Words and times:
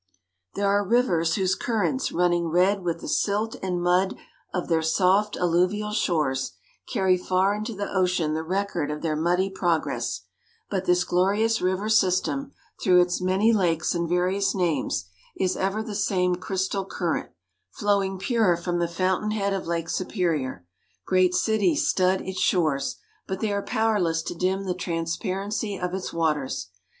There 0.55 0.65
are 0.65 0.83
rivers 0.83 1.35
whose 1.35 1.53
currents, 1.53 2.11
running 2.11 2.47
red 2.47 2.81
with 2.83 3.01
the 3.01 3.07
silt 3.07 3.55
and 3.61 3.79
mud 3.83 4.15
of 4.51 4.67
their 4.67 4.81
soft 4.81 5.37
alluvial 5.37 5.91
shores, 5.91 6.53
carry 6.91 7.19
far 7.19 7.53
into 7.53 7.75
the 7.75 7.87
ocean 7.87 8.33
the 8.33 8.41
record 8.41 8.89
of 8.89 9.03
their 9.03 9.15
muddy 9.15 9.51
progress; 9.51 10.21
but 10.71 10.85
this 10.85 11.03
glorious 11.03 11.61
river 11.61 11.87
system, 11.87 12.51
through 12.81 12.99
its 12.99 13.21
many 13.21 13.53
lakes 13.53 13.93
and 13.93 14.09
various 14.09 14.55
names, 14.55 15.05
is 15.37 15.55
ever 15.55 15.83
the 15.83 15.93
same 15.93 16.33
crystal 16.33 16.83
current, 16.83 17.29
flowing 17.69 18.17
pure 18.17 18.57
from 18.57 18.79
the 18.79 18.87
fountain 18.87 19.29
head 19.29 19.53
of 19.53 19.67
Lake 19.67 19.87
Superior. 19.87 20.65
Great 21.05 21.35
cities 21.35 21.87
stud 21.87 22.21
its 22.21 22.39
shores; 22.41 22.95
but 23.27 23.39
they 23.39 23.53
are 23.53 23.61
powerless 23.61 24.23
to 24.23 24.33
dim 24.33 24.63
the 24.63 24.73
transparency 24.73 25.77
of 25.77 25.93
its 25.93 26.11
waters. 26.11 26.69